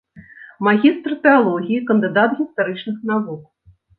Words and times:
Магістр 0.67 1.11
тэалогіі, 1.27 1.83
кандыдат 1.91 2.33
гістарычных 2.41 2.97
навук. 3.13 3.41